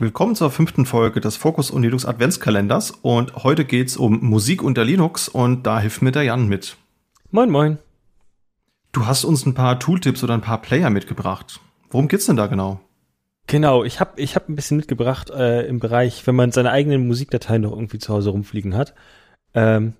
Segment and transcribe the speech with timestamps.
[0.00, 4.84] Willkommen zur fünften Folge des Focus und Linux Adventskalenders und heute geht's um Musik unter
[4.84, 6.76] Linux und da hilft mir der Jan mit.
[7.32, 7.78] Moin, moin.
[8.92, 11.58] Du hast uns ein paar Tooltips oder ein paar Player mitgebracht.
[11.90, 12.78] Worum geht's denn da genau?
[13.48, 17.08] Genau, ich habe ich hab ein bisschen mitgebracht äh, im Bereich, wenn man seine eigenen
[17.08, 18.94] Musikdateien noch irgendwie zu Hause rumfliegen hat.
[19.52, 19.94] Ähm,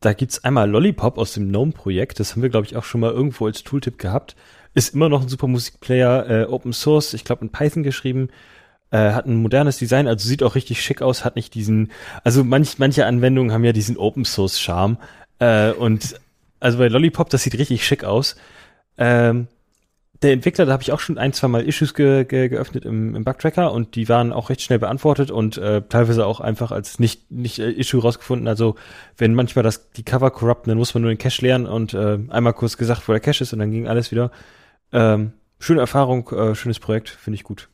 [0.00, 2.18] da gibt's einmal Lollipop aus dem GNOME-Projekt.
[2.18, 4.36] Das haben wir, glaube ich, auch schon mal irgendwo als Tooltip gehabt.
[4.72, 8.30] Ist immer noch ein super Musikplayer, äh, Open Source, ich glaube in Python geschrieben.
[8.90, 11.90] Äh, hat ein modernes Design, also sieht auch richtig schick aus, hat nicht diesen,
[12.24, 14.96] also manch, manche Anwendungen haben ja diesen Open Source Charme.
[15.40, 16.18] Äh, und
[16.60, 18.36] also bei Lollipop, das sieht richtig schick aus.
[18.96, 19.48] Ähm,
[20.22, 23.14] der Entwickler, da habe ich auch schon ein, zwei Mal Issues ge ge geöffnet im,
[23.14, 26.98] im Bugtracker und die waren auch recht schnell beantwortet und äh, teilweise auch einfach als
[26.98, 28.48] nicht, nicht äh, Issue rausgefunden.
[28.48, 28.74] Also
[29.16, 32.18] wenn manchmal das die Cover corrupten, dann muss man nur den Cache leeren und äh,
[32.30, 34.32] einmal kurz gesagt, wo der Cache ist und dann ging alles wieder.
[34.92, 37.68] Ähm, schöne Erfahrung, äh, schönes Projekt, finde ich gut.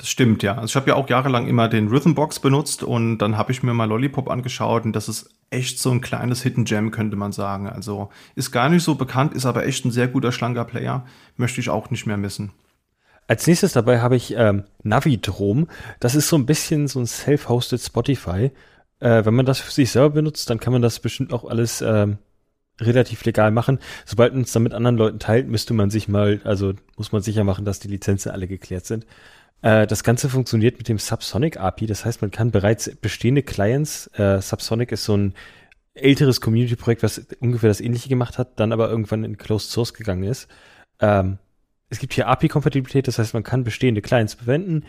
[0.00, 0.54] Das stimmt, ja.
[0.54, 3.74] Also ich habe ja auch jahrelang immer den Rhythmbox benutzt und dann habe ich mir
[3.74, 7.68] mal Lollipop angeschaut und das ist echt so ein kleines Hidden Gem, könnte man sagen.
[7.68, 11.04] Also ist gar nicht so bekannt, ist aber echt ein sehr guter, schlanker Player.
[11.36, 12.52] Möchte ich auch nicht mehr missen.
[13.26, 15.68] Als nächstes dabei habe ich ähm, Navidrom.
[16.00, 18.52] Das ist so ein bisschen so ein self-hosted Spotify.
[19.00, 21.82] Äh, wenn man das für sich selber benutzt, dann kann man das bestimmt auch alles
[21.82, 22.16] ähm,
[22.80, 23.80] relativ legal machen.
[24.06, 27.20] Sobald man es dann mit anderen Leuten teilt, müsste man sich mal, also muss man
[27.20, 29.04] sicher machen, dass die Lizenzen alle geklärt sind.
[29.62, 31.86] Äh, das Ganze funktioniert mit dem Subsonic API.
[31.86, 35.34] Das heißt, man kann bereits bestehende Clients, äh, Subsonic ist so ein
[35.94, 40.24] älteres Community-Projekt, was ungefähr das ähnliche gemacht hat, dann aber irgendwann in Closed Source gegangen
[40.24, 40.48] ist.
[41.00, 41.38] Ähm,
[41.88, 44.84] es gibt hier API-Kompatibilität, das heißt, man kann bestehende Clients verwenden.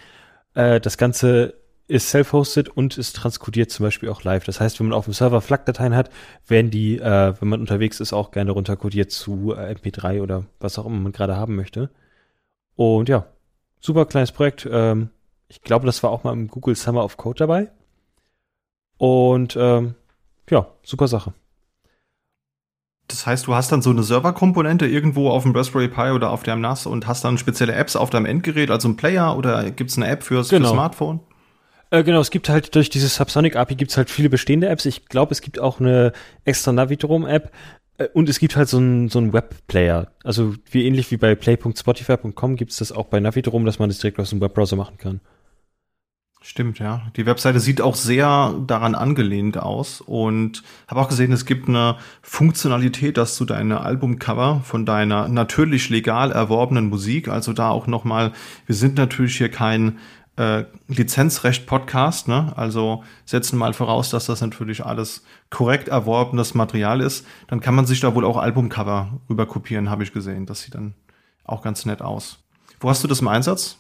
[0.54, 1.56] Äh, das Ganze
[1.88, 4.46] ist self-hosted und ist transkodiert zum Beispiel auch live.
[4.46, 6.10] Das heißt, wenn man auf dem Server FLAC-Dateien hat,
[6.48, 10.80] werden die, äh, wenn man unterwegs ist, auch gerne runterkodiert zu äh, MP3 oder was
[10.80, 11.90] auch immer man gerade haben möchte.
[12.76, 13.28] Und ja,
[13.82, 14.68] super kleines Projekt.
[14.72, 15.10] Ähm,
[15.50, 17.70] ich glaube, das war auch mal im Google Summer of Code dabei.
[18.98, 19.96] Und ähm,
[20.50, 21.34] ja, super Sache.
[23.08, 26.44] Das heißt, du hast dann so eine Serverkomponente irgendwo auf dem Raspberry Pi oder auf
[26.44, 29.90] deinem NAS und hast dann spezielle Apps auf deinem Endgerät, also ein Player oder gibt
[29.90, 30.68] es eine App fürs, genau.
[30.68, 31.20] fürs Smartphone?
[31.90, 34.86] Äh, genau, es gibt halt durch dieses Subsonic API gibt es halt viele bestehende Apps.
[34.86, 36.14] Ich glaube, es gibt auch eine
[36.46, 37.50] extra Navitrom-App, äh,
[38.14, 40.12] und es gibt halt so einen so Webplayer.
[40.24, 44.00] Also wie ähnlich wie bei play.spotify.com gibt es das auch bei Navidrom, dass man das
[44.00, 45.22] direkt aus dem Webbrowser machen kann.
[46.44, 47.04] Stimmt, ja.
[47.18, 51.98] Die Webseite sieht auch sehr daran angelehnt aus und habe auch gesehen, es gibt eine
[52.24, 58.06] Funktionalität, dass du deine Albumcover von deiner natürlich legal erworbenen Musik, also da auch noch
[58.06, 58.32] mal,
[58.66, 60.00] wir sind natürlich hier kein
[60.42, 62.52] äh, Lizenzrecht-Podcast, ne?
[62.56, 67.28] Also setzen mal voraus, dass das natürlich alles korrekt erworbenes Material ist.
[67.48, 70.48] Dann kann man sich da wohl auch Albumcover rüber kopieren, habe ich gesehen.
[70.48, 70.96] Das sieht dann
[71.44, 72.40] auch ganz nett aus.
[72.80, 73.78] Wo hast du das im Einsatz?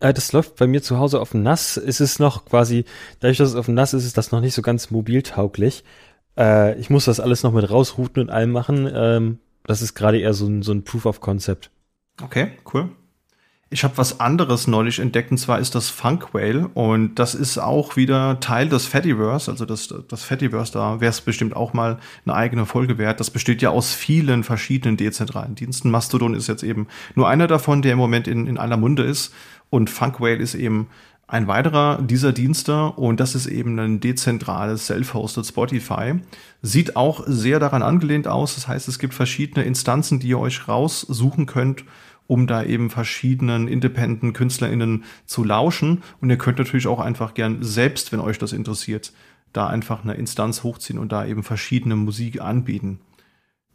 [0.00, 1.76] Äh, das läuft bei mir zu Hause auf dem NAS.
[1.76, 2.84] Es ist noch quasi,
[3.18, 5.82] dadurch, dass es auf dem NAS ist, ist das noch nicht so ganz mobiltauglich.
[6.38, 8.88] Äh, ich muss das alles noch mit rausrouten und allem machen.
[8.92, 11.72] Ähm, das ist gerade eher so ein, so ein Proof of Concept.
[12.22, 12.90] Okay, cool.
[13.70, 16.68] Ich habe was anderes neulich entdeckt, und zwar ist das Funk Whale.
[16.72, 19.50] Und das ist auch wieder Teil des Fediverse.
[19.50, 23.20] Also das, das Fediverse, da wäre es bestimmt auch mal eine eigene Folge wert.
[23.20, 25.90] Das besteht ja aus vielen verschiedenen dezentralen Diensten.
[25.90, 29.34] Mastodon ist jetzt eben nur einer davon, der im Moment in, in aller Munde ist.
[29.68, 30.88] Und Funk Whale ist eben
[31.26, 36.14] ein weiterer dieser Dienste und das ist eben ein dezentrales Self-Hosted Spotify.
[36.62, 38.54] Sieht auch sehr daran angelehnt aus.
[38.54, 41.84] Das heißt, es gibt verschiedene Instanzen, die ihr euch raussuchen könnt
[42.28, 46.02] um da eben verschiedenen independenten KünstlerInnen zu lauschen.
[46.20, 49.12] Und ihr könnt natürlich auch einfach gern selbst, wenn euch das interessiert,
[49.52, 53.00] da einfach eine Instanz hochziehen und da eben verschiedene Musik anbieten.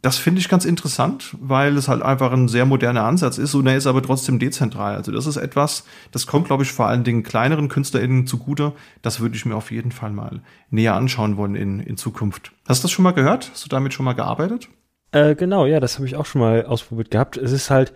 [0.02, 3.66] Das finde ich ganz interessant, weil es halt einfach ein sehr moderner Ansatz ist und
[3.66, 4.94] er ist aber trotzdem dezentral.
[4.96, 8.72] Also das ist etwas, das kommt, glaube ich, vor allen Dingen kleineren KünstlerInnen zugute.
[9.02, 12.52] Das würde ich mir auf jeden Fall mal näher anschauen wollen in, in Zukunft.
[12.68, 13.50] Hast du das schon mal gehört?
[13.50, 14.68] Hast du damit schon mal gearbeitet?
[15.10, 17.36] Äh, genau, ja, das habe ich auch schon mal ausprobiert gehabt.
[17.36, 17.94] Es ist halt,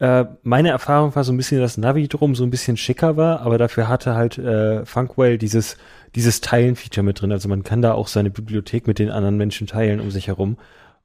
[0.00, 3.42] äh, meine Erfahrung war so ein bisschen, dass Navi drum so ein bisschen schicker war,
[3.42, 5.76] aber dafür hatte halt äh, Funkwell dieses,
[6.14, 7.32] dieses Teilen-Feature mit drin.
[7.32, 10.56] Also man kann da auch seine Bibliothek mit den anderen Menschen teilen um sich herum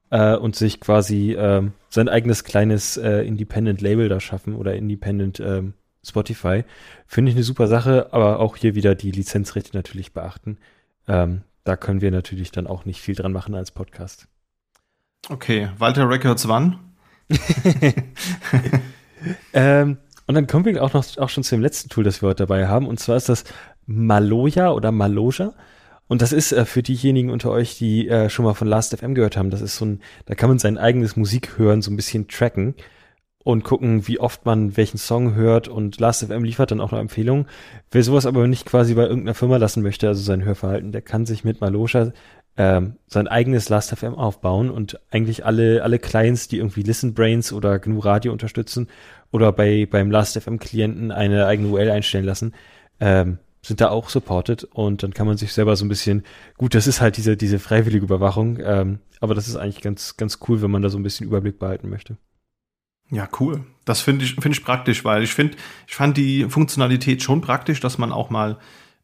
[0.08, 5.40] äh, und sich quasi äh, sein eigenes kleines äh, Independent Label da schaffen oder Independent
[5.40, 5.62] äh,
[6.02, 6.64] Spotify.
[7.06, 10.56] Finde ich eine super Sache, aber auch hier wieder die Lizenzrechte natürlich beachten.
[11.06, 14.26] Ähm, da können wir natürlich dann auch nicht viel dran machen als Podcast.
[15.28, 16.78] Okay, Walter Records wann?
[19.52, 22.28] ähm, und dann kommen wir auch noch auch schon zu dem letzten Tool, das wir
[22.28, 22.88] heute dabei haben.
[22.88, 23.44] Und zwar ist das
[23.86, 25.54] Maloja oder Maloja.
[26.08, 29.14] Und das ist äh, für diejenigen unter euch, die äh, schon mal von Last FM
[29.14, 32.28] gehört haben, das ist so ein, da kann man sein eigenes Musikhören so ein bisschen
[32.28, 32.74] tracken.
[33.46, 37.46] und gucken, wie oft man welchen Song hört und Last.fm liefert dann auch noch Empfehlungen.
[37.92, 41.26] Wer sowas aber nicht quasi bei irgendeiner Firma lassen möchte, also sein Hörverhalten, der kann
[41.26, 42.10] sich mit Malosha
[42.56, 47.78] ähm, sein eigenes Last.fm aufbauen und eigentlich alle, alle Clients, die irgendwie Listen Brains oder
[47.78, 48.88] GNU Radio unterstützen
[49.30, 52.54] oder bei, beim Last.fm Klienten eine eigene URL einstellen lassen,
[53.00, 56.24] ähm, sind da auch supported und dann kann man sich selber so ein bisschen,
[56.56, 60.38] gut, das ist halt diese, diese freiwillige Überwachung, ähm, aber das ist eigentlich ganz, ganz
[60.48, 62.16] cool, wenn man da so ein bisschen Überblick behalten möchte.
[63.10, 63.64] Ja, cool.
[63.84, 65.56] Das finde ich, finde ich praktisch, weil ich finde,
[65.86, 68.58] ich fand die Funktionalität schon praktisch, dass man auch mal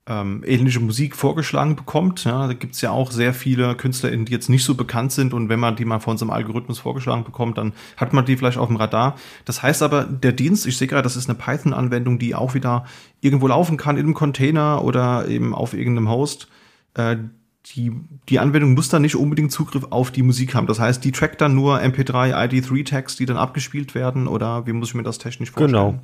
[0.06, 2.24] ähm, ähnliche Musik vorgeschlagen bekommt.
[2.24, 5.48] Ja, da gibt's ja auch sehr viele KünstlerInnen, die jetzt nicht so bekannt sind und
[5.48, 8.66] wenn man die mal von unserem Algorithmus vorgeschlagen bekommt, dann hat man die vielleicht auf
[8.66, 9.16] dem Radar.
[9.44, 12.84] Das heißt aber, der Dienst, ich sehe gerade, das ist eine Python-Anwendung, die auch wieder
[13.20, 16.48] irgendwo laufen kann in einem Container oder eben auf irgendeinem Host.
[16.94, 17.18] Äh,
[17.66, 17.92] die,
[18.28, 20.66] die Anwendung muss dann nicht unbedingt Zugriff auf die Musik haben.
[20.66, 24.88] Das heißt, die trackt dann nur MP3, ID3-Tags, die dann abgespielt werden oder wie muss
[24.88, 25.72] ich mir das technisch vorstellen?
[25.72, 26.02] Genau.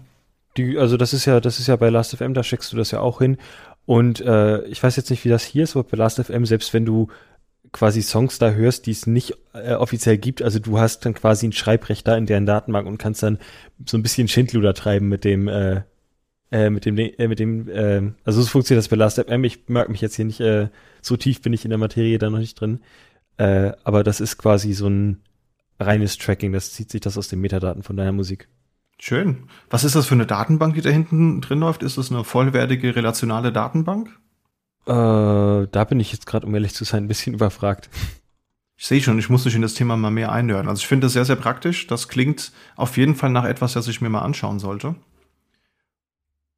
[0.56, 3.00] Die, also das ist ja, das ist ja bei Last.fm, da schickst du das ja
[3.00, 3.38] auch hin.
[3.88, 6.84] Und äh, ich weiß jetzt nicht, wie das hier ist, aber bei Last.fm, selbst wenn
[6.84, 7.08] du
[7.72, 11.48] quasi Songs da hörst, die es nicht äh, offiziell gibt, also du hast dann quasi
[11.48, 13.38] ein Schreibrecht da in deren Datenbank und kannst dann
[13.86, 15.84] so ein bisschen Schindluder treiben mit dem, äh,
[16.50, 19.42] äh, mit dem, äh, mit dem, äh, also so funktioniert das bei Last.fm.
[19.44, 20.68] Ich merke mich jetzt hier nicht, äh,
[21.00, 22.80] so tief bin ich in der Materie da noch nicht drin.
[23.38, 25.22] Äh, aber das ist quasi so ein
[25.80, 28.48] reines Tracking, das zieht sich das aus den Metadaten von deiner Musik.
[29.00, 29.44] Schön.
[29.70, 31.82] Was ist das für eine Datenbank, die da hinten drin läuft?
[31.82, 34.10] Ist das eine vollwertige relationale Datenbank?
[34.86, 37.88] Äh, da bin ich jetzt gerade, um ehrlich zu sein, ein bisschen überfragt.
[38.76, 40.68] Ich sehe schon, ich muss mich in das Thema mal mehr einhören.
[40.68, 41.86] Also ich finde das sehr, sehr praktisch.
[41.86, 44.94] Das klingt auf jeden Fall nach etwas, das ich mir mal anschauen sollte.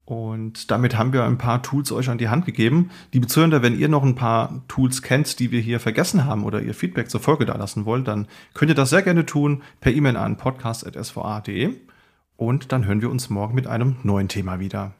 [0.05, 2.91] Und damit haben wir ein paar Tools euch an die Hand gegeben.
[3.13, 6.61] Liebe Zuhörer, wenn ihr noch ein paar Tools kennt, die wir hier vergessen haben oder
[6.61, 9.93] ihr Feedback zur Folge da lassen wollt, dann könnt ihr das sehr gerne tun per
[9.93, 11.77] E-Mail an podcast.sva.de.
[12.41, 14.95] Und dann hören wir uns morgen mit einem neuen Thema wieder.